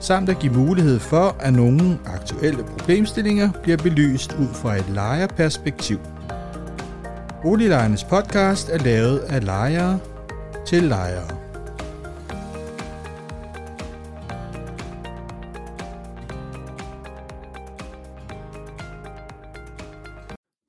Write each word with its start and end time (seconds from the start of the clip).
samt 0.00 0.28
at 0.28 0.38
give 0.38 0.52
mulighed 0.52 0.98
for, 0.98 1.36
at 1.40 1.52
nogle 1.52 1.98
aktuelle 2.06 2.64
problemstillinger 2.64 3.50
bliver 3.62 3.76
belyst 3.76 4.32
ud 4.32 4.48
fra 4.54 4.76
et 4.76 4.88
lejerperspektiv. 4.88 5.98
Boliglejernes 7.42 8.04
podcast 8.04 8.68
er 8.68 8.78
lavet 8.78 9.18
af 9.18 9.44
lejere 9.44 9.98
til 10.66 10.82
lejere. 10.82 11.38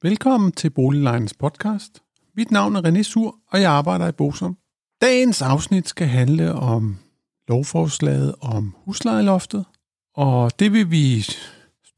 Velkommen 0.02 0.52
til 0.52 0.70
Boliglejernes 0.70 1.34
podcast. 1.34 2.02
Mit 2.38 2.52
navn 2.52 2.76
er 2.76 2.82
René 2.82 3.04
Sur, 3.04 3.36
og 3.52 3.62
jeg 3.62 3.72
arbejder 3.72 4.08
i 4.08 4.12
Bosom. 4.12 4.58
Dagens 5.02 5.41
afsnit 5.41 5.88
skal 5.88 6.08
handle 6.08 6.54
om 6.54 6.98
lovforslaget 7.50 8.36
om 8.42 8.76
huslejeloftet, 8.86 9.66
og 10.16 10.60
det 10.60 10.74
vil 10.74 10.92
vi 10.92 11.26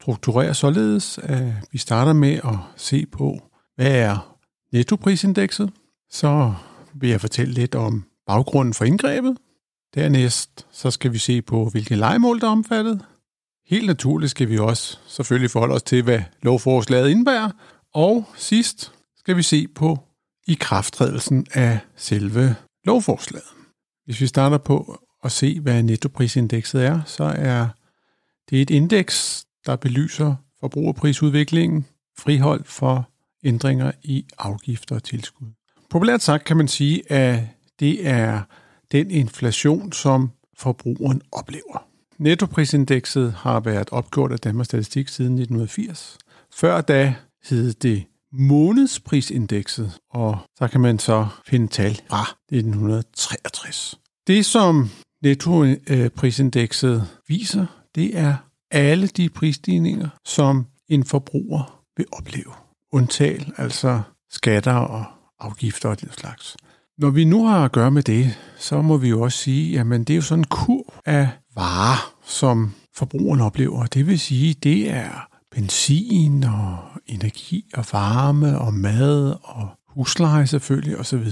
strukturere 0.00 0.54
således, 0.54 1.18
at 1.18 1.52
vi 1.72 1.78
starter 1.78 2.12
med 2.12 2.34
at 2.34 2.58
se 2.76 3.06
på, 3.06 3.42
hvad 3.76 3.92
er 3.92 4.36
nettoprisindekset. 4.72 5.70
Så 6.10 6.54
vil 6.94 7.10
jeg 7.10 7.20
fortælle 7.20 7.54
lidt 7.54 7.74
om 7.74 8.04
baggrunden 8.26 8.74
for 8.74 8.84
indgrebet. 8.84 9.36
Dernæst 9.94 10.66
så 10.72 10.90
skal 10.90 11.12
vi 11.12 11.18
se 11.18 11.42
på, 11.42 11.68
hvilke 11.68 11.96
legemål 11.96 12.40
der 12.40 12.46
er 12.46 12.50
omfattet. 12.50 13.04
Helt 13.66 13.86
naturligt 13.86 14.30
skal 14.30 14.48
vi 14.48 14.58
også 14.58 14.98
selvfølgelig 15.06 15.50
forholde 15.50 15.74
os 15.74 15.82
til, 15.82 16.02
hvad 16.02 16.22
lovforslaget 16.42 17.10
indebærer. 17.10 17.50
Og 17.94 18.24
sidst 18.36 18.92
skal 19.16 19.36
vi 19.36 19.42
se 19.42 19.68
på 19.68 19.98
ikrafttrædelsen 20.48 21.46
af 21.52 21.78
selve 21.96 22.56
lovforslaget. 22.84 23.48
Hvis 24.04 24.20
vi 24.20 24.26
starter 24.26 24.58
på 24.58 24.98
at 25.22 25.32
se, 25.32 25.60
hvad 25.60 25.82
nettoprisindekset 25.82 26.84
er, 26.84 27.00
så 27.06 27.24
er 27.24 27.68
det 28.50 28.62
et 28.62 28.70
indeks, 28.70 29.44
der 29.66 29.76
belyser 29.76 30.34
forbrugerprisudviklingen, 30.60 31.86
friholdt 32.18 32.68
for 32.68 33.08
ændringer 33.44 33.92
i 34.02 34.24
afgifter 34.38 34.94
og 34.94 35.02
tilskud. 35.02 35.46
Populært 35.90 36.22
sagt 36.22 36.44
kan 36.44 36.56
man 36.56 36.68
sige, 36.68 37.12
at 37.12 37.40
det 37.80 38.06
er 38.06 38.40
den 38.92 39.10
inflation, 39.10 39.92
som 39.92 40.30
forbrugeren 40.58 41.22
oplever. 41.32 41.86
Nettoprisindekset 42.18 43.32
har 43.32 43.60
været 43.60 43.88
opgjort 43.90 44.32
af 44.32 44.38
Danmarks 44.38 44.66
Statistik 44.66 45.08
siden 45.08 45.32
1980. 45.32 46.18
Før 46.54 46.80
da 46.80 47.14
hed 47.48 47.72
det 47.72 48.04
månedsprisindekset, 48.32 49.98
og 50.10 50.38
så 50.58 50.68
kan 50.68 50.80
man 50.80 50.98
så 50.98 51.26
finde 51.46 51.68
tal 51.68 52.00
fra 52.10 52.22
1963. 52.22 53.98
Det, 54.26 54.46
som 54.46 54.90
nettoprisindekset 55.22 57.08
viser, 57.28 57.66
det 57.94 58.18
er 58.18 58.34
alle 58.70 59.06
de 59.06 59.28
prisstigninger, 59.28 60.08
som 60.24 60.66
en 60.88 61.04
forbruger 61.04 61.82
vil 61.96 62.06
opleve. 62.12 62.52
Undtagel, 62.92 63.52
altså 63.56 64.00
skatter 64.30 64.72
og 64.72 65.04
afgifter 65.40 65.88
og 65.88 66.00
den 66.00 66.12
slags. 66.12 66.56
Når 66.98 67.10
vi 67.10 67.24
nu 67.24 67.46
har 67.46 67.64
at 67.64 67.72
gøre 67.72 67.90
med 67.90 68.02
det, 68.02 68.38
så 68.58 68.82
må 68.82 68.96
vi 68.96 69.08
jo 69.08 69.20
også 69.20 69.38
sige, 69.38 69.80
at 69.80 69.86
det 69.86 70.10
er 70.10 70.14
jo 70.14 70.22
sådan 70.22 70.40
en 70.40 70.44
kur 70.44 70.94
af 71.06 71.28
varer, 71.54 72.14
som 72.24 72.72
forbrugeren 72.94 73.40
oplever. 73.40 73.86
Det 73.86 74.06
vil 74.06 74.20
sige, 74.20 74.54
det 74.54 74.90
er 74.90 75.28
benzin 75.50 76.44
og 76.44 76.78
energi 77.06 77.64
og 77.74 77.84
varme 77.92 78.58
og 78.58 78.74
mad 78.74 79.34
og 79.42 79.68
husleje 79.88 80.46
selvfølgelig 80.46 80.98
osv. 80.98 81.24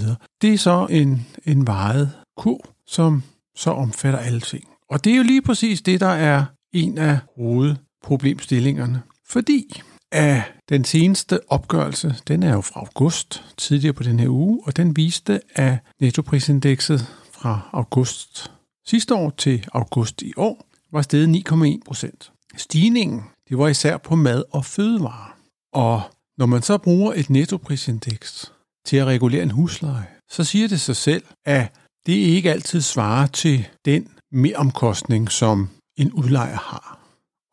Det 0.42 0.54
er 0.54 0.58
så 0.58 0.86
en, 0.90 1.26
en 1.44 1.66
varet 1.66 2.10
kur, 2.36 2.60
som 2.86 3.22
så 3.60 3.70
omfatter 3.70 4.18
alle 4.18 4.40
ting. 4.40 4.64
Og 4.90 5.04
det 5.04 5.12
er 5.12 5.16
jo 5.16 5.22
lige 5.22 5.42
præcis 5.42 5.82
det, 5.82 6.00
der 6.00 6.06
er 6.06 6.44
en 6.72 6.98
af 6.98 7.18
hovedproblemstillingerne. 7.36 9.02
Fordi 9.28 9.82
at 10.12 10.42
den 10.68 10.84
seneste 10.84 11.40
opgørelse, 11.48 12.14
den 12.28 12.42
er 12.42 12.52
jo 12.52 12.60
fra 12.60 12.80
august, 12.80 13.44
tidligere 13.56 13.94
på 13.94 14.02
den 14.02 14.20
her 14.20 14.28
uge, 14.28 14.60
og 14.66 14.76
den 14.76 14.96
viste, 14.96 15.40
at 15.54 15.78
nettoprisindekset 16.00 17.06
fra 17.32 17.70
august 17.72 18.50
sidste 18.90 19.14
år 19.14 19.30
til 19.30 19.66
august 19.72 20.22
i 20.22 20.32
år 20.36 20.66
var 20.92 21.02
steget 21.02 21.48
9,1 21.48 21.80
procent. 21.86 22.32
Stigningen, 22.56 23.22
det 23.48 23.58
var 23.58 23.68
især 23.68 23.96
på 23.96 24.14
mad 24.16 24.44
og 24.50 24.64
fødevarer. 24.64 25.36
Og 25.72 26.02
når 26.38 26.46
man 26.46 26.62
så 26.62 26.78
bruger 26.78 27.12
et 27.16 27.30
nettoprisindeks 27.30 28.52
til 28.86 28.96
at 28.96 29.06
regulere 29.06 29.42
en 29.42 29.50
husleje, 29.50 30.06
så 30.30 30.44
siger 30.44 30.68
det 30.68 30.80
sig 30.80 30.96
selv, 30.96 31.22
at 31.44 31.72
det 32.06 32.12
ikke 32.12 32.50
altid 32.50 32.80
svarer 32.80 33.26
til 33.26 33.68
den 33.84 34.08
meromkostning, 34.32 35.30
som 35.30 35.68
en 35.96 36.12
udlejer 36.12 36.56
har. 36.56 36.98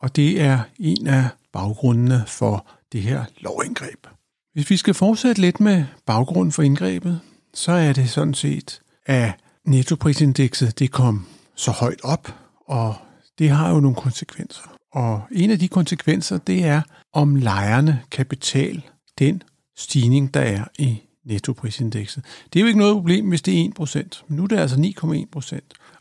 Og 0.02 0.16
det 0.16 0.42
er 0.42 0.60
en 0.80 1.08
af 1.08 1.28
baggrundene 1.54 2.24
for 2.28 2.68
det 2.92 3.02
her 3.02 3.26
lovindgreb. 3.38 4.08
Hvis 4.54 4.70
vi 4.70 4.78
skal 4.78 4.94
fortsætte 4.94 5.42
lidt 5.42 5.60
med 5.60 5.86
baggrunden 6.06 6.52
for 6.52 6.64
indgrebet, 6.64 7.20
så 7.54 7.72
er 7.72 7.94
det 7.94 8.10
sådan 8.10 8.34
set, 8.34 8.82
at 9.06 9.32
nettoprisindekset 9.66 10.80
det 10.80 10.92
kom 10.92 11.28
så 11.56 11.72
højt 11.72 12.02
op, 12.04 12.36
og 12.68 12.96
det 13.40 13.50
har 13.50 13.70
jo 13.70 13.80
nogle 13.80 13.96
konsekvenser. 13.96 14.76
Og 14.94 15.22
en 15.32 15.52
af 15.52 15.60
de 15.60 15.68
konsekvenser, 15.68 16.38
det 16.38 16.66
er, 16.66 16.82
om 17.14 17.36
lejerne 17.36 18.02
kan 18.12 18.26
betale 18.26 18.82
den 19.20 19.44
stigning, 19.78 20.34
der 20.34 20.40
er 20.40 20.64
i 20.80 21.02
nettoprisindekset. 21.28 22.24
Det 22.54 22.60
er 22.60 22.62
jo 22.62 22.68
ikke 22.68 22.80
noget 22.80 22.96
problem, 22.96 23.30
hvis 23.30 23.42
det 23.42 23.62
er 23.62 23.70
1%, 23.80 24.24
men 24.28 24.38
nu 24.38 24.44
er 24.44 24.48
det 24.48 24.58
altså 24.58 24.76
9,1%. 24.76 25.60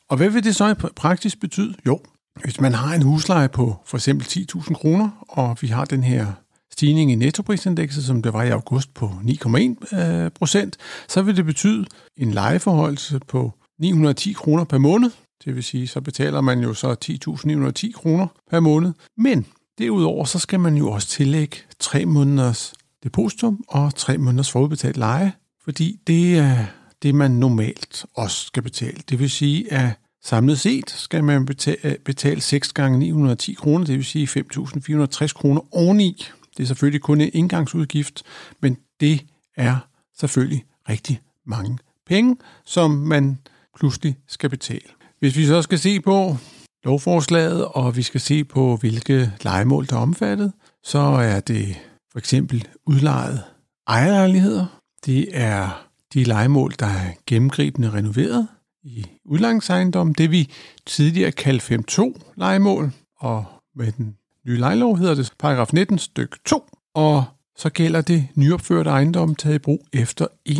Og 0.08 0.16
hvad 0.16 0.30
vil 0.30 0.44
det 0.44 0.56
så 0.56 0.70
i 0.70 0.74
praksis 0.96 1.36
betyde? 1.36 1.74
Jo, 1.86 2.00
hvis 2.42 2.60
man 2.60 2.74
har 2.74 2.94
en 2.94 3.02
husleje 3.02 3.48
på 3.48 3.76
for 3.84 3.96
eksempel 3.96 4.26
10.000 4.26 4.74
kroner, 4.74 5.24
og 5.28 5.58
vi 5.60 5.66
har 5.66 5.84
den 5.84 6.04
her 6.04 6.26
stigning 6.72 7.12
i 7.12 7.14
nettoprisindekset, 7.14 8.04
som 8.04 8.22
det 8.22 8.32
var 8.32 8.42
i 8.42 8.50
august 8.50 8.94
på 8.94 9.06
9,1 9.06 9.98
øh, 9.98 10.30
procent, 10.30 10.76
så 11.08 11.22
vil 11.22 11.36
det 11.36 11.44
betyde 11.44 11.86
en 12.16 12.30
lejeforholdelse 12.30 13.20
på 13.28 13.52
910 13.78 14.32
kroner 14.32 14.64
per 14.64 14.78
måned. 14.78 15.10
Det 15.44 15.54
vil 15.54 15.64
sige, 15.64 15.88
så 15.88 16.00
betaler 16.00 16.40
man 16.40 16.60
jo 16.60 16.74
så 16.74 16.96
10.910 17.04 17.92
kroner 17.92 18.26
per 18.50 18.60
måned. 18.60 18.92
Men 19.16 19.46
derudover 19.78 20.24
så 20.24 20.38
skal 20.38 20.60
man 20.60 20.76
jo 20.76 20.90
også 20.90 21.08
tillægge 21.08 21.56
tre 21.78 22.06
måneders 22.06 22.74
depositum 23.06 23.64
og 23.68 23.94
tre 23.94 24.18
måneders 24.18 24.50
forudbetalt 24.50 24.96
leje, 24.96 25.32
fordi 25.64 26.00
det 26.06 26.38
er 26.38 26.64
det, 27.02 27.14
man 27.14 27.30
normalt 27.30 28.06
også 28.14 28.46
skal 28.46 28.62
betale. 28.62 28.96
Det 29.10 29.18
vil 29.18 29.30
sige, 29.30 29.72
at 29.72 29.90
samlet 30.24 30.58
set 30.58 30.90
skal 30.90 31.24
man 31.24 31.40
øh, 31.40 31.46
betale, 31.46 31.96
betale 32.04 32.40
6 32.40 32.72
gange 32.72 32.98
910 32.98 33.54
kroner, 33.54 33.84
det 33.84 33.96
vil 33.96 34.04
sige 34.04 34.26
5.460 34.26 35.32
kroner 35.32 35.60
oveni. 35.76 36.26
Det 36.56 36.62
er 36.62 36.66
selvfølgelig 36.66 37.00
kun 37.00 37.20
en 37.20 37.30
indgangsudgift, 37.32 38.22
men 38.60 38.76
det 39.00 39.20
er 39.56 39.76
selvfølgelig 40.20 40.64
rigtig 40.88 41.20
mange 41.46 41.78
penge, 42.06 42.36
som 42.64 42.90
man 42.90 43.38
pludselig 43.78 44.16
skal 44.28 44.50
betale. 44.50 44.88
Hvis 45.18 45.36
vi 45.36 45.46
så 45.46 45.62
skal 45.62 45.78
se 45.78 46.00
på 46.00 46.36
lovforslaget, 46.84 47.64
og 47.64 47.96
vi 47.96 48.02
skal 48.02 48.20
se 48.20 48.44
på, 48.44 48.76
hvilke 48.76 49.32
legemål 49.42 49.86
der 49.86 49.96
er 49.96 50.00
omfattet, 50.00 50.52
så 50.84 50.98
er 50.98 51.40
det 51.40 51.76
for 52.16 52.18
eksempel 52.18 52.68
udlejet 52.86 53.42
ejerlejligheder. 53.86 54.80
Det 55.06 55.28
er 55.32 55.86
de 56.14 56.24
legemål, 56.24 56.72
der 56.78 56.86
er 56.86 57.12
gennemgribende 57.26 57.90
renoveret 57.90 58.48
i 58.84 59.06
udlejningsejendom. 59.24 60.14
Det 60.14 60.30
vi 60.30 60.50
tidligere 60.86 61.32
kaldte 61.32 61.74
5.2 61.90 62.32
legemål, 62.36 62.92
og 63.18 63.44
med 63.74 63.92
den 63.92 64.16
nye 64.46 64.58
lejelov 64.58 64.98
hedder 64.98 65.14
det 65.14 65.32
paragraf 65.38 65.72
19 65.72 65.98
styk 65.98 66.36
2. 66.44 66.68
Og 66.94 67.24
så 67.56 67.70
gælder 67.70 68.00
det 68.00 68.28
nyopførte 68.34 68.90
ejendomme 68.90 69.34
taget 69.34 69.54
i 69.54 69.58
brug 69.58 69.86
efter 69.92 70.26
31.12.91. 70.48 70.58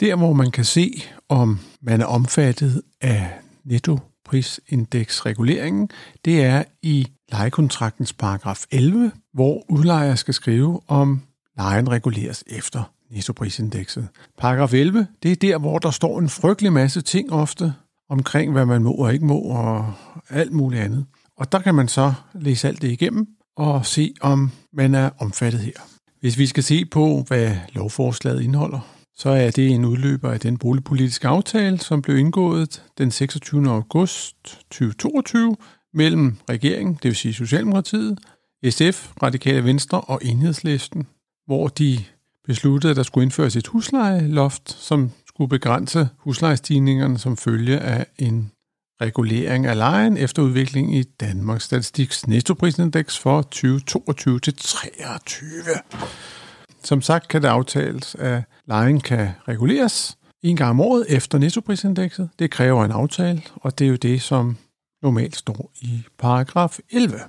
Der 0.00 0.16
hvor 0.16 0.32
man 0.32 0.50
kan 0.50 0.64
se, 0.64 1.02
om 1.28 1.60
man 1.80 2.00
er 2.00 2.06
omfattet 2.06 2.82
af 3.00 3.30
nettoprisindeksreguleringen, 3.64 5.90
det 6.24 6.44
er 6.44 6.64
i 6.82 7.06
lejekontraktens 7.32 8.12
paragraf 8.12 8.64
11, 8.70 9.12
hvor 9.32 9.64
udlejer 9.68 10.14
skal 10.14 10.34
skrive, 10.34 10.80
om 10.88 11.22
lejen 11.56 11.90
reguleres 11.90 12.44
efter 12.46 12.92
nettoprisindekset. 13.10 14.08
Paragraf 14.38 14.74
11, 14.74 15.06
det 15.22 15.32
er 15.32 15.36
der, 15.36 15.58
hvor 15.58 15.78
der 15.78 15.90
står 15.90 16.18
en 16.18 16.28
frygtelig 16.28 16.72
masse 16.72 17.00
ting 17.00 17.32
ofte, 17.32 17.74
omkring, 18.10 18.52
hvad 18.52 18.66
man 18.66 18.82
må 18.82 18.92
og 18.92 19.12
ikke 19.12 19.26
må, 19.26 19.38
og 19.38 19.92
alt 20.30 20.52
muligt 20.52 20.82
andet. 20.82 21.06
Og 21.36 21.52
der 21.52 21.58
kan 21.58 21.74
man 21.74 21.88
så 21.88 22.12
læse 22.34 22.68
alt 22.68 22.82
det 22.82 22.90
igennem 22.90 23.26
og 23.56 23.86
se, 23.86 24.14
om 24.20 24.50
man 24.72 24.94
er 24.94 25.10
omfattet 25.18 25.60
her. 25.60 25.72
Hvis 26.20 26.38
vi 26.38 26.46
skal 26.46 26.62
se 26.62 26.84
på, 26.84 27.24
hvad 27.28 27.56
lovforslaget 27.72 28.42
indeholder, 28.42 28.80
så 29.16 29.30
er 29.30 29.50
det 29.50 29.70
en 29.70 29.84
udløber 29.84 30.30
af 30.30 30.40
den 30.40 30.58
boligpolitiske 30.58 31.28
aftale, 31.28 31.78
som 31.78 32.02
blev 32.02 32.16
indgået 32.16 32.84
den 32.98 33.10
26. 33.10 33.70
august 33.70 34.36
2022 34.70 35.56
mellem 35.94 36.36
regeringen, 36.48 36.94
det 36.94 37.04
vil 37.04 37.16
sige 37.16 37.34
Socialdemokratiet, 37.34 38.18
SF, 38.70 39.12
Radikale 39.22 39.64
Venstre 39.64 40.00
og 40.00 40.20
Enhedslisten, 40.24 41.06
hvor 41.46 41.68
de 41.68 42.04
besluttede, 42.44 42.90
at 42.90 42.96
der 42.96 43.02
skulle 43.02 43.24
indføres 43.24 43.56
et 43.56 43.66
huslejeloft, 43.66 44.70
som 44.72 45.10
skulle 45.26 45.48
begrænse 45.48 46.08
huslejestigningerne 46.18 47.18
som 47.18 47.36
følge 47.36 47.78
af 47.78 48.06
en 48.18 48.50
regulering 49.00 49.66
af 49.66 49.76
lejen 49.76 50.16
efter 50.16 50.42
udviklingen 50.42 50.94
i 50.94 51.02
Danmarks 51.02 51.64
Statistiks 51.64 52.26
nettoprisindeks 52.26 53.18
for 53.18 53.42
2022 53.42 54.40
til 54.40 54.56
23. 54.56 55.48
Som 56.84 57.02
sagt 57.02 57.28
kan 57.28 57.42
det 57.42 57.48
aftales, 57.48 58.14
at 58.14 58.42
lejen 58.66 59.00
kan 59.00 59.28
reguleres 59.48 60.18
en 60.42 60.56
gang 60.56 60.70
om 60.70 60.80
året 60.80 61.06
efter 61.08 61.38
nettoprisindekset. 61.38 62.28
Det 62.38 62.50
kræver 62.50 62.84
en 62.84 62.90
aftale, 62.90 63.42
og 63.54 63.78
det 63.78 63.84
er 63.84 63.88
jo 63.88 63.96
det, 63.96 64.22
som 64.22 64.56
normalt 65.02 65.36
står 65.36 65.72
i 65.80 66.02
paragraf 66.18 66.78
11. 66.90 67.20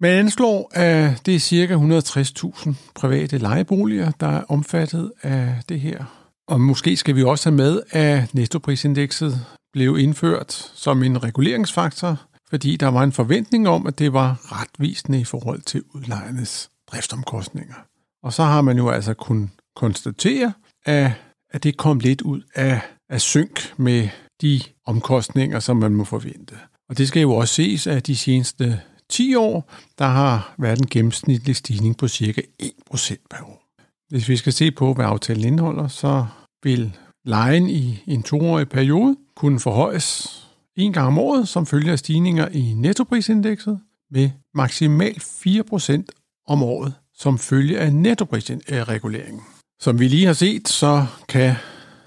Man 0.00 0.10
anslår, 0.10 0.70
at 0.74 1.26
det 1.26 1.34
er 1.34 1.40
ca. 1.40 1.74
160.000 1.74 2.74
private 2.94 3.38
lejeboliger, 3.38 4.10
der 4.10 4.26
er 4.26 4.42
omfattet 4.48 5.12
af 5.22 5.54
det 5.68 5.80
her. 5.80 6.04
Og 6.48 6.60
måske 6.60 6.96
skal 6.96 7.16
vi 7.16 7.22
også 7.22 7.50
have 7.50 7.56
med, 7.56 7.82
at 7.90 8.34
nettoprisindekset 8.34 9.46
blev 9.72 9.98
indført 9.98 10.52
som 10.74 11.02
en 11.02 11.22
reguleringsfaktor, 11.22 12.22
fordi 12.50 12.76
der 12.76 12.88
var 12.88 13.02
en 13.02 13.12
forventning 13.12 13.68
om, 13.68 13.86
at 13.86 13.98
det 13.98 14.12
var 14.12 14.60
retvisende 14.60 15.20
i 15.20 15.24
forhold 15.24 15.60
til 15.60 15.82
udlejernes 15.94 16.70
driftsomkostninger. 16.86 17.74
Og 18.22 18.32
så 18.32 18.42
har 18.42 18.60
man 18.60 18.76
jo 18.76 18.90
altså 18.90 19.14
kun 19.14 19.50
konstatere, 19.76 20.52
at, 20.84 21.12
at 21.50 21.62
det 21.62 21.76
kom 21.76 21.98
lidt 21.98 22.22
ud 22.22 22.42
af, 22.54 22.80
af 23.10 23.20
synk 23.20 23.74
med 23.76 24.08
de 24.42 24.60
omkostninger, 24.86 25.60
som 25.60 25.76
man 25.76 25.94
må 25.94 26.04
forvente. 26.04 26.58
Og 26.92 26.98
det 26.98 27.08
skal 27.08 27.22
jo 27.22 27.32
også 27.34 27.54
ses, 27.54 27.86
at 27.86 28.06
de 28.06 28.16
seneste 28.16 28.80
10 29.08 29.34
år, 29.34 29.70
der 29.98 30.04
har 30.04 30.54
været 30.58 30.78
en 30.78 30.86
gennemsnitlig 30.86 31.56
stigning 31.56 31.96
på 31.96 32.08
cirka 32.08 32.40
1% 32.62 33.16
per 33.30 33.42
år. 33.42 33.64
Hvis 34.08 34.28
vi 34.28 34.36
skal 34.36 34.52
se 34.52 34.70
på, 34.70 34.94
hvad 34.94 35.04
aftalen 35.04 35.44
indeholder, 35.44 35.88
så 35.88 36.26
vil 36.62 36.96
lejen 37.24 37.70
i 37.70 38.02
en 38.06 38.22
toårig 38.22 38.68
periode 38.68 39.16
kunne 39.36 39.60
forhøjes 39.60 40.28
en 40.76 40.92
gang 40.92 41.06
om 41.06 41.18
året 41.18 41.48
som 41.48 41.66
følge 41.66 41.92
af 41.92 41.98
stigninger 41.98 42.48
i 42.48 42.74
nettoprisindekset 42.76 43.80
med 44.10 44.30
maksimalt 44.54 45.22
4% 45.22 46.02
om 46.48 46.62
året 46.62 46.94
som 47.14 47.38
følge 47.38 47.78
af 47.78 47.92
nettoprisreguleringen. 47.92 49.42
Som 49.80 50.00
vi 50.00 50.08
lige 50.08 50.26
har 50.26 50.32
set, 50.32 50.68
så 50.68 51.06
kan 51.28 51.54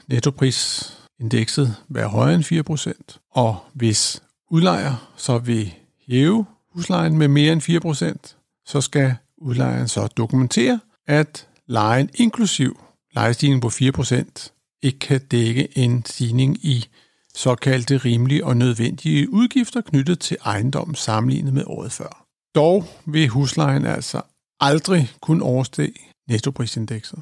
nettoprisindekset 0.07 1.75
være 1.89 2.07
højere 2.07 2.35
end 2.35 2.43
4%, 3.13 3.31
og 3.31 3.57
hvis 3.73 4.21
udlejer 4.49 5.13
så 5.17 5.37
vil 5.37 5.73
hæve 6.07 6.45
huslejen 6.73 7.17
med 7.17 7.27
mere 7.27 7.53
end 7.53 7.61
4%, 8.25 8.35
så 8.65 8.81
skal 8.81 9.15
udlejeren 9.37 9.87
så 9.87 10.07
dokumentere, 10.07 10.79
at 11.07 11.47
lejen 11.67 12.09
inklusiv 12.15 12.79
lejestigning 13.15 13.61
på 13.61 13.67
4% 13.67 14.51
ikke 14.81 14.99
kan 14.99 15.21
dække 15.21 15.77
en 15.77 16.05
stigning 16.05 16.65
i 16.65 16.85
såkaldte 17.35 17.97
rimelige 17.97 18.45
og 18.45 18.57
nødvendige 18.57 19.33
udgifter 19.33 19.81
knyttet 19.81 20.19
til 20.19 20.37
ejendommen 20.45 20.95
sammenlignet 20.95 21.53
med 21.53 21.63
året 21.65 21.91
før. 21.91 22.25
Dog 22.55 22.85
vil 23.05 23.27
huslejen 23.27 23.85
altså 23.85 24.21
aldrig 24.59 25.11
kunne 25.21 25.43
overstige 25.43 25.93
nettoprisindekset. 26.27 27.19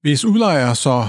Hvis 0.00 0.24
udlejer 0.24 0.74
så 0.74 1.08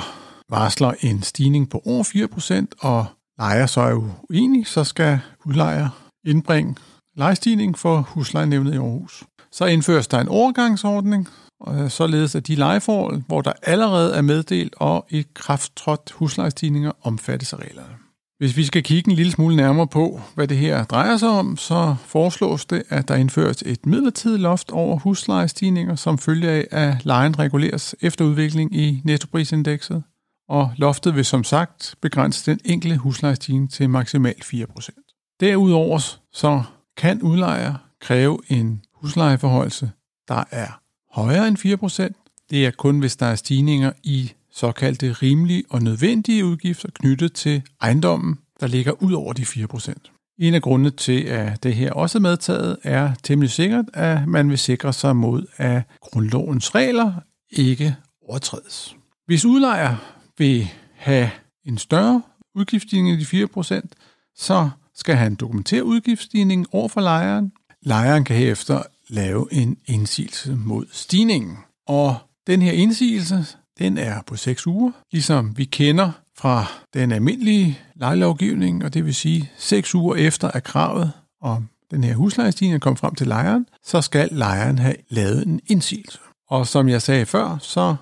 varsler 0.50 0.94
en 1.02 1.24
stigning 1.24 1.70
på 1.70 1.82
over 1.86 2.04
4%, 2.04 2.88
og 2.88 3.06
lejer 3.40 3.66
så 3.66 3.82
er 3.82 3.94
uenig, 4.30 4.68
så 4.68 4.84
skal 4.84 5.20
udlejer 5.46 5.90
indbringe 6.26 6.76
lejestigning 7.18 7.78
for 7.78 8.02
huslejenævnet 8.02 8.74
i 8.74 8.78
Aarhus. 8.78 9.24
Så 9.52 9.66
indføres 9.66 10.08
der 10.08 10.20
en 10.20 10.28
overgangsordning, 10.28 11.28
og 11.60 11.92
således 11.92 12.36
at 12.36 12.48
de 12.48 12.56
lejeforhold, 12.56 13.22
hvor 13.28 13.42
der 13.42 13.54
allerede 13.64 14.16
er 14.16 14.22
meddelt 14.22 14.76
og 14.78 15.06
i 15.10 15.26
krafttrådt 15.34 16.12
huslejestigninger, 16.12 16.92
omfattes 17.04 17.54
af 17.54 17.58
reglerne. 17.58 17.96
Hvis 18.38 18.58
vi 18.58 18.64
skal 18.64 18.84
kigge 18.84 19.10
en 19.10 19.16
lille 19.16 19.32
smule 19.32 19.56
nærmere 19.56 19.88
på, 19.88 20.22
hvad 20.36 20.48
det 20.48 20.58
her 20.58 20.84
drejer 20.84 21.18
sig 21.18 21.30
om, 21.30 21.58
så 21.58 21.96
foreslås 22.06 22.66
det, 22.66 22.84
at 22.90 23.08
der 23.08 23.16
indføres 23.16 23.64
et 23.66 23.86
midlertidigt 23.86 24.42
loft 24.42 24.72
over 24.72 25.00
huslejestigninger, 25.00 25.96
som 25.96 26.18
følger 26.18 26.52
af, 26.52 26.68
at 26.72 27.06
lejen 27.06 27.40
reguleres 27.40 27.96
efter 28.02 28.26
udvikling 28.26 28.76
i 28.76 29.02
nettoprisindekset. 29.04 30.04
Og 30.50 30.72
loftet 30.78 31.16
vil 31.16 31.26
som 31.26 31.44
sagt 31.44 31.96
begrænse 32.02 32.52
den 32.52 32.60
enkelte 32.66 32.98
huslejestigning 32.98 33.72
til 33.72 33.90
maksimalt 33.90 34.44
4%. 34.44 35.36
Derudover 35.40 36.00
så 36.34 36.64
kan 36.98 37.22
udlejer 37.22 37.74
kræve 38.02 38.40
en 38.48 38.82
huslejeforholdelse, 38.94 39.92
der 40.28 40.44
er 40.52 40.82
højere 41.12 41.48
end 41.48 41.58
4%. 42.14 42.46
Det 42.50 42.66
er 42.66 42.72
kun, 42.72 43.00
hvis 43.00 43.16
der 43.16 43.26
er 43.26 43.36
stigninger 43.36 43.92
i 44.04 44.32
såkaldte 44.52 45.12
rimelige 45.12 45.64
og 45.70 45.82
nødvendige 45.82 46.46
udgifter 46.46 46.90
knyttet 46.94 47.34
til 47.34 47.62
ejendommen, 47.82 48.40
der 48.60 48.68
ligger 48.68 48.92
ud 49.04 49.14
over 49.14 49.34
de 49.34 49.42
4%. 49.42 49.94
En 50.40 50.54
af 50.54 50.62
grundene 50.62 50.90
til, 50.90 51.22
at 51.24 51.64
det 51.64 51.76
her 51.76 51.92
også 51.92 52.18
er 52.18 52.22
medtaget, 52.22 52.78
er 52.84 53.12
temmelig 53.24 53.52
sikkert, 53.52 53.86
at 53.94 54.28
man 54.28 54.50
vil 54.50 54.58
sikre 54.58 54.94
sig 54.94 55.16
mod, 55.16 55.46
at 55.58 55.82
grundlovens 56.02 56.76
regler 56.76 57.14
ikke 57.52 57.96
overtrædes. 58.22 58.96
Hvis 59.26 59.46
udlejer 59.46 60.19
vil 60.40 60.70
have 60.96 61.30
en 61.66 61.78
større 61.78 62.22
udgiftsstigning 62.56 63.14
end 63.14 63.26
de 63.26 63.82
4%, 63.84 64.34
så 64.36 64.70
skal 64.96 65.16
han 65.16 65.36
dokumentere 65.36 65.84
udgiftsstigningen 65.84 66.68
over 66.72 66.88
for 66.88 67.02
lejeren. 67.02 67.52
Lejeren 67.82 68.24
kan 68.24 68.36
herefter 68.36 68.84
lave 69.10 69.54
en 69.54 69.78
indsigelse 69.86 70.56
mod 70.56 70.86
stigningen. 70.92 71.58
Og 71.88 72.16
den 72.48 72.62
her 72.62 72.72
indsigelse 72.72 73.46
den 73.80 73.98
er 73.98 74.22
på 74.28 74.36
6 74.36 74.68
uger, 74.68 74.92
ligesom 75.12 75.58
vi 75.58 75.66
kender 75.66 76.12
fra 76.38 76.66
den 76.94 77.12
almindelige 77.12 77.80
lejelovgivning, 77.96 78.86
og 78.86 78.94
det 78.94 79.06
vil 79.06 79.16
sige 79.16 79.52
6 79.58 79.96
uger 79.96 80.16
efter 80.16 80.52
at 80.52 80.64
kravet 80.64 81.12
om 81.42 81.70
den 81.92 82.04
her 82.04 82.16
huslejestigning 82.16 82.76
er 82.76 82.80
kommet 82.80 83.00
frem 83.00 83.16
til 83.16 83.28
lejeren, 83.28 83.66
så 83.84 84.02
skal 84.02 84.30
lejeren 84.32 84.80
have 84.80 84.96
lavet 85.10 85.48
en 85.48 85.62
indsigelse. 85.68 86.20
Og 86.50 86.68
som 86.68 86.90
jeg 86.90 87.02
sagde 87.02 87.26
før, 87.26 87.58
så 87.62 87.96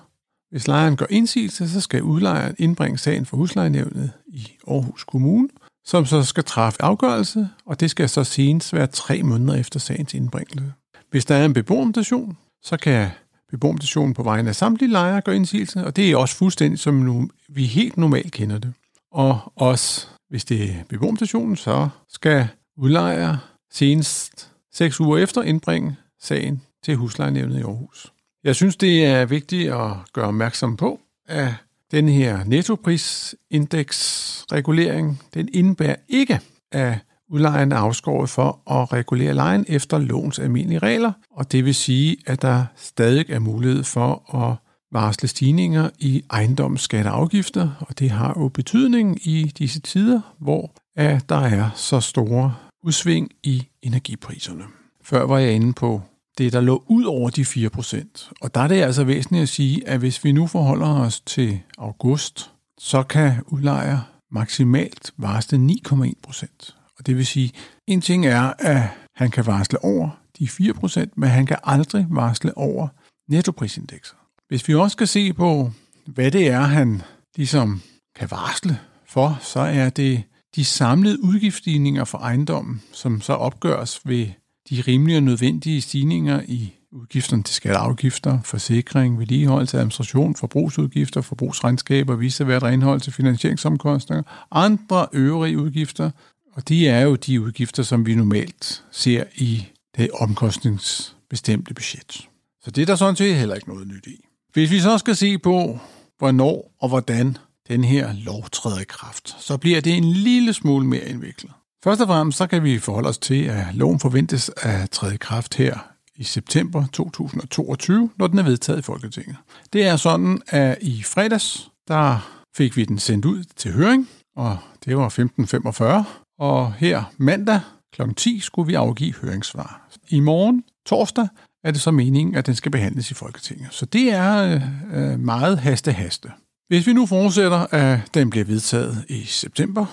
hvis 0.50 0.66
lejeren 0.66 0.96
gør 0.96 1.06
indsigelse, 1.10 1.70
så 1.70 1.80
skal 1.80 2.02
udlejeren 2.02 2.54
indbringe 2.58 2.98
sagen 2.98 3.26
for 3.26 3.36
huslejenævnet 3.36 4.10
i 4.26 4.48
Aarhus 4.68 5.04
Kommune, 5.04 5.48
som 5.84 6.06
så 6.06 6.22
skal 6.22 6.44
træffe 6.44 6.82
afgørelse, 6.82 7.48
og 7.66 7.80
det 7.80 7.90
skal 7.90 8.08
så 8.08 8.24
senest 8.24 8.72
være 8.72 8.86
tre 8.86 9.22
måneder 9.22 9.54
efter 9.54 9.80
sagens 9.80 10.14
indbringelse. 10.14 10.72
Hvis 11.10 11.24
der 11.24 11.34
er 11.34 11.44
en 11.44 11.52
beboermutation, 11.52 12.36
så 12.62 12.76
kan 12.76 13.08
beboermutationen 13.50 14.14
på 14.14 14.22
vegne 14.22 14.48
af 14.48 14.56
samtlige 14.56 14.90
lejere 14.90 15.20
gøre 15.20 15.36
indsigelse, 15.36 15.84
og 15.84 15.96
det 15.96 16.10
er 16.10 16.16
også 16.16 16.36
fuldstændig, 16.36 16.78
som 16.78 16.94
nu, 16.94 17.30
vi 17.48 17.64
helt 17.64 17.96
normalt 17.96 18.32
kender 18.32 18.58
det. 18.58 18.72
Og 19.12 19.52
også, 19.56 20.06
hvis 20.28 20.44
det 20.44 20.62
er 20.62 20.84
beboermutationen, 20.88 21.56
så 21.56 21.88
skal 22.08 22.48
udlejer 22.76 23.36
senest 23.72 24.50
seks 24.72 25.00
uger 25.00 25.18
efter 25.18 25.42
indbringe 25.42 25.96
sagen 26.20 26.62
til 26.84 26.96
huslejenævnet 26.96 27.58
i 27.58 27.62
Aarhus. 27.62 28.12
Jeg 28.44 28.56
synes, 28.56 28.76
det 28.76 29.06
er 29.06 29.24
vigtigt 29.24 29.72
at 29.72 29.90
gøre 30.12 30.26
opmærksom 30.26 30.76
på, 30.76 31.00
at 31.28 31.48
den 31.90 32.08
her 32.08 32.44
nettoprisindeksregulering, 32.44 35.22
den 35.34 35.48
indebærer 35.52 35.96
ikke, 36.08 36.40
at 36.72 36.98
udlejeren 37.30 37.72
er 37.72 37.76
afskåret 37.76 38.30
for 38.30 38.70
at 38.70 38.92
regulere 38.92 39.34
lejen 39.34 39.64
efter 39.68 39.98
lovens 39.98 40.38
almindelige 40.38 40.78
regler, 40.78 41.12
og 41.30 41.52
det 41.52 41.64
vil 41.64 41.74
sige, 41.74 42.16
at 42.26 42.42
der 42.42 42.64
stadig 42.76 43.30
er 43.30 43.38
mulighed 43.38 43.84
for 43.84 44.34
at 44.34 44.56
varsle 44.92 45.28
stigninger 45.28 45.90
i 45.98 46.22
ejendomsskatteafgifter, 46.30 47.70
og 47.80 47.86
og 47.88 47.98
det 47.98 48.10
har 48.10 48.34
jo 48.36 48.48
betydning 48.48 49.26
i 49.26 49.52
disse 49.58 49.80
tider, 49.80 50.20
hvor 50.38 50.74
at 50.96 51.28
der 51.28 51.40
er 51.40 51.70
så 51.74 52.00
store 52.00 52.54
udsving 52.84 53.30
i 53.42 53.68
energipriserne. 53.82 54.64
Før 55.02 55.26
var 55.26 55.38
jeg 55.38 55.52
inde 55.52 55.72
på 55.72 56.02
det, 56.38 56.52
der 56.52 56.60
lå 56.60 56.84
ud 56.86 57.04
over 57.04 57.30
de 57.30 57.42
4%. 57.42 58.32
Og 58.40 58.54
der 58.54 58.60
er 58.60 58.68
det 58.68 58.82
altså 58.82 59.04
væsentligt 59.04 59.42
at 59.42 59.48
sige, 59.48 59.88
at 59.88 59.98
hvis 59.98 60.24
vi 60.24 60.32
nu 60.32 60.46
forholder 60.46 60.86
os 60.86 61.20
til 61.20 61.60
august, 61.78 62.50
så 62.78 63.02
kan 63.02 63.32
udlejer 63.46 63.98
maksimalt 64.30 65.12
varsle 65.16 65.68
9,1%. 65.86 66.94
Og 66.98 67.06
det 67.06 67.16
vil 67.16 67.26
sige, 67.26 67.52
en 67.86 68.00
ting 68.00 68.26
er, 68.26 68.52
at 68.58 68.82
han 69.16 69.30
kan 69.30 69.46
varsle 69.46 69.84
over 69.84 70.10
de 70.38 70.44
4%, 70.44 71.06
men 71.16 71.28
han 71.28 71.46
kan 71.46 71.56
aldrig 71.64 72.06
varsle 72.10 72.58
over 72.58 72.88
nettoprisindekset. 73.28 74.16
Hvis 74.48 74.68
vi 74.68 74.74
også 74.74 74.94
skal 74.94 75.08
se 75.08 75.32
på, 75.32 75.70
hvad 76.06 76.30
det 76.30 76.48
er, 76.48 76.60
han 76.60 77.02
ligesom 77.36 77.82
kan 78.16 78.30
varsle 78.30 78.78
for, 79.06 79.38
så 79.40 79.60
er 79.60 79.90
det 79.90 80.22
de 80.56 80.64
samlede 80.64 81.24
udgiftsstigninger 81.24 82.04
for 82.04 82.18
ejendommen, 82.18 82.82
som 82.92 83.20
så 83.20 83.32
opgøres 83.32 84.00
ved 84.04 84.26
de 84.70 84.80
rimelige 84.80 85.18
og 85.18 85.22
nødvendige 85.22 85.80
stigninger 85.80 86.42
i 86.48 86.74
udgifterne 86.92 87.42
til 87.42 87.54
skatteafgifter, 87.54 88.38
forsikring, 88.44 89.18
vedligeholdelse, 89.18 89.76
administration, 89.76 90.36
forbrugsudgifter, 90.36 91.20
forbrugsregnskaber, 91.20 92.16
visevært 92.16 92.62
renhold 92.62 93.00
til 93.00 93.12
finansieringsomkostninger, 93.12 94.22
andre 94.50 95.06
øvrige 95.12 95.58
udgifter, 95.58 96.10
og 96.52 96.68
de 96.68 96.88
er 96.88 97.00
jo 97.00 97.14
de 97.14 97.40
udgifter, 97.40 97.82
som 97.82 98.06
vi 98.06 98.14
normalt 98.14 98.84
ser 98.90 99.24
i 99.34 99.66
det 99.96 100.10
omkostningsbestemte 100.10 101.74
budget. 101.74 102.28
Så 102.64 102.70
det 102.70 102.82
er 102.82 102.86
der 102.86 102.96
sådan 102.96 103.16
set 103.16 103.36
heller 103.36 103.54
ikke 103.54 103.68
noget 103.68 103.88
nyt 103.88 104.06
i. 104.06 104.24
Hvis 104.52 104.70
vi 104.70 104.80
så 104.80 104.98
skal 104.98 105.16
se 105.16 105.38
på, 105.38 105.78
hvornår 106.18 106.74
og 106.80 106.88
hvordan 106.88 107.36
den 107.68 107.84
her 107.84 108.12
lov 108.24 108.50
træder 108.52 108.80
i 108.80 108.84
kraft, 108.84 109.36
så 109.40 109.56
bliver 109.56 109.80
det 109.80 109.96
en 109.96 110.04
lille 110.04 110.52
smule 110.52 110.86
mere 110.86 111.08
indviklet. 111.08 111.52
Først 111.84 112.00
og 112.00 112.06
fremmest 112.06 112.38
så 112.38 112.46
kan 112.46 112.64
vi 112.64 112.78
forholde 112.78 113.08
os 113.08 113.18
til, 113.18 113.44
at 113.44 113.66
loven 113.74 114.00
forventes 114.00 114.50
at 114.56 114.90
træde 114.90 115.14
i 115.14 115.16
kraft 115.16 115.54
her 115.54 115.78
i 116.16 116.24
september 116.24 116.84
2022, 116.92 118.10
når 118.16 118.26
den 118.26 118.38
er 118.38 118.42
vedtaget 118.42 118.78
i 118.78 118.82
Folketinget. 118.82 119.36
Det 119.72 119.86
er 119.86 119.96
sådan, 119.96 120.42
at 120.48 120.78
i 120.80 121.02
fredags, 121.02 121.70
der 121.88 122.30
fik 122.56 122.76
vi 122.76 122.84
den 122.84 122.98
sendt 122.98 123.24
ud 123.24 123.44
til 123.56 123.72
høring, 123.72 124.08
og 124.36 124.58
det 124.84 124.96
var 124.96 125.08
15.45, 125.08 126.04
og 126.38 126.72
her 126.72 127.04
mandag 127.16 127.60
kl. 127.92 128.02
10 128.16 128.40
skulle 128.40 128.66
vi 128.66 128.74
afgive 128.74 129.14
høringssvar. 129.14 129.88
I 130.08 130.20
morgen, 130.20 130.64
torsdag, 130.86 131.28
er 131.64 131.70
det 131.70 131.80
så 131.80 131.90
meningen, 131.90 132.34
at 132.34 132.46
den 132.46 132.54
skal 132.54 132.72
behandles 132.72 133.10
i 133.10 133.14
Folketinget. 133.14 133.68
Så 133.70 133.86
det 133.86 134.12
er 134.12 134.60
øh, 134.92 135.20
meget 135.20 135.58
haste-haste. 135.58 136.32
Hvis 136.68 136.86
vi 136.86 136.92
nu 136.92 137.06
fortsætter, 137.06 137.66
at 137.70 138.00
den 138.14 138.30
bliver 138.30 138.44
vedtaget 138.44 139.04
i 139.08 139.24
september, 139.24 139.86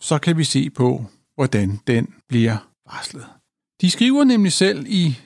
så 0.00 0.18
kan 0.18 0.36
vi 0.38 0.44
se 0.44 0.70
på, 0.70 1.06
hvordan 1.34 1.80
den 1.86 2.08
bliver 2.28 2.56
varslet. 2.92 3.26
De 3.80 3.90
skriver 3.90 4.24
nemlig 4.24 4.52
selv 4.52 4.86
i 4.88 5.18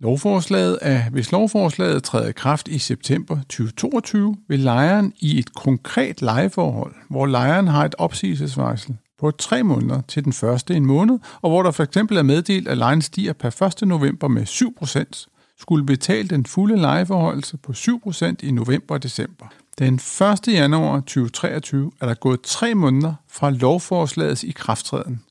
lovforslaget, 0.00 0.78
at 0.82 1.02
hvis 1.02 1.32
lovforslaget 1.32 2.02
træder 2.02 2.28
i 2.28 2.32
kraft 2.32 2.68
i 2.68 2.78
september 2.78 3.36
2022, 3.36 4.36
vil 4.48 4.60
lejeren 4.60 5.12
i 5.20 5.38
et 5.38 5.54
konkret 5.54 6.22
lejeforhold, 6.22 6.94
hvor 7.10 7.26
lejeren 7.26 7.66
har 7.66 7.84
et 7.84 7.94
opsigelsesvarsel 7.98 8.96
på 9.18 9.30
tre 9.30 9.62
måneder 9.62 10.00
til 10.08 10.24
den 10.24 10.32
første 10.32 10.74
en 10.74 10.86
måned, 10.86 11.18
og 11.40 11.50
hvor 11.50 11.62
der 11.62 11.70
for 11.70 11.82
eksempel 11.82 12.16
er 12.16 12.22
meddelt, 12.22 12.68
at 12.68 12.78
lejen 12.78 13.02
stiger 13.02 13.32
per 13.32 13.62
1. 13.82 13.88
november 13.88 14.28
med 14.28 14.42
7%, 14.42 15.26
skulle 15.60 15.86
betale 15.86 16.28
den 16.28 16.46
fulde 16.46 16.76
lejeforholdelse 16.76 17.56
på 17.56 17.72
7% 17.72 18.34
i 18.42 18.50
november 18.50 18.94
og 18.94 19.02
december. 19.02 19.46
Den 19.78 19.94
1. 19.94 20.48
januar 20.48 21.00
2023 21.00 21.92
er 22.00 22.06
der 22.06 22.14
gået 22.14 22.40
tre 22.40 22.74
måneder 22.74 23.14
fra 23.28 23.50
lovforslagets 23.50 24.44
ikrafttræden, 24.44 25.22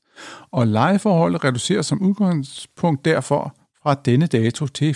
og 0.50 0.66
lejeforholdet 0.66 1.44
reduceres 1.44 1.86
som 1.86 2.02
udgangspunkt 2.02 3.04
derfor 3.04 3.54
fra 3.82 3.94
denne 3.94 4.26
dato 4.26 4.66
til 4.66 4.92
4% 4.92 4.94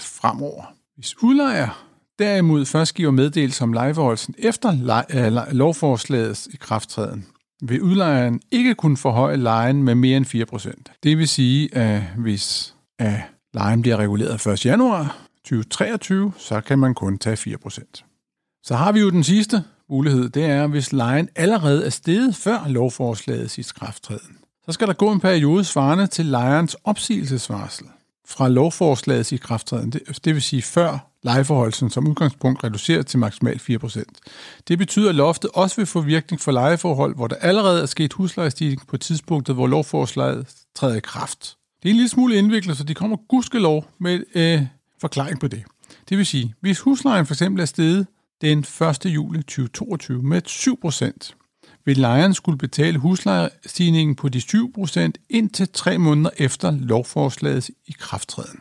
fremover. 0.00 0.64
Hvis 0.96 1.22
udlejer 1.22 1.88
derimod 2.18 2.64
først 2.64 2.94
giver 2.94 3.10
meddelelse 3.10 3.62
om 3.62 3.72
lejeforholdelsen 3.72 4.34
efter 4.38 5.04
øh, 5.14 5.54
lovforslagets 5.56 6.48
ikrafttræden, 6.52 7.26
vil 7.62 7.82
udlejeren 7.82 8.40
ikke 8.50 8.74
kunne 8.74 8.96
forhøje 8.96 9.36
lejen 9.36 9.82
med 9.82 9.94
mere 9.94 10.16
end 10.16 10.88
4%. 10.88 10.98
Det 11.02 11.18
vil 11.18 11.28
sige, 11.28 11.74
at 11.76 12.02
hvis 12.16 12.74
at 12.98 13.20
lejen 13.54 13.82
bliver 13.82 13.96
reguleret 13.96 14.46
1. 14.46 14.66
januar 14.66 15.16
2023, 15.44 16.32
så 16.38 16.60
kan 16.60 16.78
man 16.78 16.94
kun 16.94 17.18
tage 17.18 17.56
4%. 17.66 18.60
Så 18.62 18.74
har 18.74 18.92
vi 18.92 19.00
jo 19.00 19.10
den 19.10 19.24
sidste 19.24 19.64
mulighed, 19.90 20.28
det 20.28 20.44
er, 20.44 20.66
hvis 20.66 20.92
lejen 20.92 21.28
allerede 21.36 21.86
er 21.86 21.90
steget 21.90 22.36
før 22.36 22.68
lovforslagets 22.68 23.58
ikrafttræden. 23.58 24.38
Så 24.66 24.72
skal 24.72 24.86
der 24.86 24.92
gå 24.92 25.12
en 25.12 25.20
periode 25.20 25.64
svarende 25.64 26.06
til 26.06 26.26
lejerens 26.26 26.76
opsigelsesvarsel 26.84 27.86
fra 28.28 28.48
lovforslagets 28.48 29.32
ikrafttræden, 29.32 29.92
det, 29.92 30.24
det 30.24 30.34
vil 30.34 30.42
sige 30.42 30.62
før 30.62 31.08
lejeforholdelsen 31.22 31.90
som 31.90 32.08
udgangspunkt 32.08 32.64
reduceres 32.64 33.06
til 33.06 33.18
maksimalt 33.18 33.70
4%. 33.70 34.02
Det 34.68 34.78
betyder, 34.78 35.08
at 35.08 35.14
loftet 35.14 35.50
også 35.54 35.76
vil 35.76 35.86
få 35.86 36.00
virkning 36.00 36.40
for 36.40 36.52
lejeforhold, 36.52 37.14
hvor 37.14 37.26
der 37.26 37.36
allerede 37.36 37.82
er 37.82 37.86
sket 37.86 38.12
huslejestigning 38.12 38.86
på 38.86 38.96
tidspunktet, 38.96 39.54
hvor 39.54 39.66
lovforslaget 39.66 40.46
træder 40.74 40.96
i 40.96 41.00
kraft. 41.00 41.56
Det 41.82 41.88
er 41.88 41.90
en 41.90 41.96
lille 41.96 42.08
smule 42.08 42.36
indviklet, 42.36 42.76
så 42.76 42.84
de 42.84 42.94
kommer 42.94 43.16
gudskelov 43.28 43.86
med 44.00 44.20
øh, 44.34 44.62
forklaring 45.00 45.40
på 45.40 45.48
det. 45.48 45.64
Det 46.08 46.18
vil 46.18 46.26
sige, 46.26 46.54
hvis 46.60 46.80
huslejen 46.80 47.26
for 47.26 47.34
eksempel 47.34 47.62
er 47.62 47.66
steget 47.66 48.06
den 48.40 48.58
1. 48.58 49.06
juli 49.06 49.42
2022 49.42 50.22
med 50.22 50.42
7%, 50.46 51.34
vil 51.84 51.96
lejeren 51.96 52.34
skulle 52.34 52.58
betale 52.58 52.98
huslejestigningen 52.98 54.16
på 54.16 54.28
de 54.28 54.38
7% 54.38 55.10
indtil 55.30 55.68
tre 55.72 55.98
måneder 55.98 56.30
efter 56.36 56.70
lovforslagets 56.70 57.70
ikrafttræden. 57.86 58.60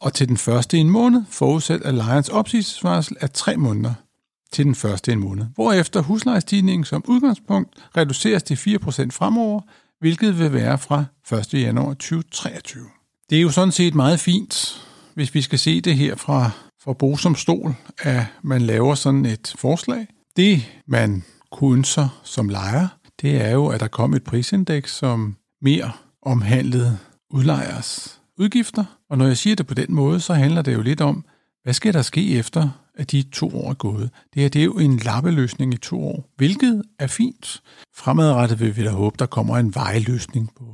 Og 0.00 0.12
til 0.12 0.28
den 0.28 0.36
første 0.36 0.78
en 0.78 0.90
måned 0.90 1.22
forudsat 1.30 1.82
at 1.82 1.94
lejerens 1.94 2.28
opsigelsesvarsel 2.28 3.16
er 3.20 3.26
tre 3.26 3.56
måneder 3.56 3.94
til 4.52 4.64
den 4.64 4.74
første 4.74 5.12
en 5.12 5.18
måned, 5.18 5.46
hvorefter 5.54 6.00
huslejestigningen 6.00 6.84
som 6.84 7.04
udgangspunkt 7.08 7.74
reduceres 7.96 8.42
til 8.42 8.54
4% 8.54 8.58
fremover, 9.10 9.60
hvilket 10.00 10.38
vil 10.38 10.52
være 10.52 10.78
fra 10.78 11.04
1. 11.32 11.54
januar 11.54 11.94
2023. 11.94 12.84
Det 13.30 13.38
er 13.38 13.42
jo 13.42 13.50
sådan 13.50 13.72
set 13.72 13.94
meget 13.94 14.20
fint, 14.20 14.83
hvis 15.14 15.34
vi 15.34 15.42
skal 15.42 15.58
se 15.58 15.80
det 15.80 15.96
her 15.96 16.16
fra, 16.16 16.50
fra 16.84 16.92
Bo 16.92 17.16
som 17.16 17.34
stol, 17.34 17.74
at 17.98 18.26
man 18.42 18.62
laver 18.62 18.94
sådan 18.94 19.26
et 19.26 19.54
forslag. 19.58 20.06
Det, 20.36 20.62
man 20.86 21.24
kunser 21.52 22.20
som 22.24 22.48
lejer, 22.48 22.88
det 23.22 23.44
er 23.44 23.50
jo, 23.50 23.66
at 23.66 23.80
der 23.80 23.88
kom 23.88 24.14
et 24.14 24.24
prisindeks, 24.24 24.96
som 24.96 25.36
mere 25.62 25.92
omhandlede 26.22 26.98
udlejers 27.30 28.20
udgifter. 28.38 28.84
Og 29.10 29.18
når 29.18 29.26
jeg 29.26 29.36
siger 29.36 29.56
det 29.56 29.66
på 29.66 29.74
den 29.74 29.94
måde, 29.94 30.20
så 30.20 30.34
handler 30.34 30.62
det 30.62 30.74
jo 30.74 30.82
lidt 30.82 31.00
om, 31.00 31.24
hvad 31.62 31.74
skal 31.74 31.94
der 31.94 32.02
ske 32.02 32.38
efter, 32.38 32.68
at 32.94 33.10
de 33.10 33.22
to 33.22 33.48
år 33.58 33.70
er 33.70 33.74
gået? 33.74 34.10
Det 34.34 34.42
her 34.42 34.48
det 34.48 34.60
er 34.60 34.64
jo 34.64 34.78
en 34.78 34.96
lappeløsning 34.96 35.74
i 35.74 35.76
to 35.76 36.04
år, 36.04 36.32
hvilket 36.36 36.82
er 36.98 37.06
fint. 37.06 37.62
Fremadrettet 37.96 38.60
vil 38.60 38.76
vi 38.76 38.84
da 38.84 38.90
håbe, 38.90 39.16
der 39.18 39.26
kommer 39.26 39.56
en 39.58 39.74
vejløsning 39.74 40.50
på 40.56 40.64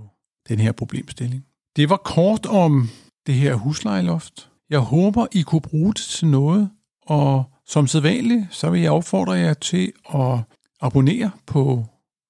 den 0.49 0.59
her 0.59 0.73
problemstilling. 0.73 1.45
Det 1.77 1.91
var 1.91 1.97
kort 1.97 2.47
om 2.47 2.89
det 3.27 3.35
her 3.35 3.55
huslejeloft. 3.55 4.51
Jeg 4.71 4.79
håber, 4.79 5.27
I 5.33 5.43
kunne 5.43 5.61
bruge 5.61 5.95
det 5.95 6.03
til 6.03 6.29
noget, 6.29 6.71
og 7.07 7.45
som 7.67 7.87
sædvanligt, 7.87 8.47
så 8.51 8.71
vil 8.71 8.81
jeg 8.81 8.93
opfordre 8.93 9.33
jer 9.33 9.55
til 9.55 9.93
at 10.15 10.39
abonnere 10.81 11.31
på 11.47 11.85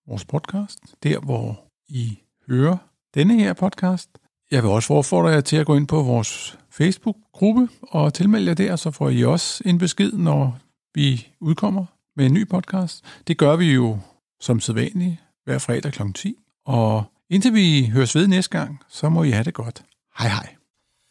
vores 0.09 0.25
podcast, 0.25 0.79
der 1.03 1.19
hvor 1.19 1.65
I 1.89 2.19
hører 2.49 2.77
denne 3.15 3.41
her 3.41 3.53
podcast. 3.53 4.11
Jeg 4.51 4.63
vil 4.63 4.71
også 4.71 4.95
opfordre 4.95 5.29
jer 5.29 5.41
til 5.41 5.57
at 5.57 5.67
gå 5.67 5.77
ind 5.77 5.87
på 5.87 6.03
vores 6.03 6.59
Facebook-gruppe 6.71 7.69
og 7.83 8.15
tilmelde 8.15 8.49
jer 8.49 8.55
der, 8.55 8.77
så 8.77 8.91
får 8.91 9.09
I 9.09 9.25
også 9.25 9.63
en 9.67 9.79
besked, 9.79 10.13
når 10.13 10.59
vi 10.95 11.29
udkommer 11.41 11.87
med 12.17 12.27
en 12.27 12.35
ny 12.35 12.49
podcast. 12.49 13.05
Det 13.27 13.39
gør 13.39 13.57
vi 13.57 13.73
jo 13.73 13.99
som 14.41 14.61
sædvanligt 14.61 15.17
hver 15.45 15.59
fredag 15.59 15.93
kl. 15.93 16.03
10. 16.15 16.35
Og 16.67 17.05
indtil 17.31 17.55
vi 17.55 17.87
høres 17.87 18.15
ved 18.15 18.27
næste 18.27 18.59
gang, 18.59 18.81
så 18.89 19.09
må 19.09 19.23
I 19.23 19.31
have 19.31 19.45
det 19.45 19.55
godt. 19.55 19.83
Hej 20.19 20.29
hej. 20.29 20.60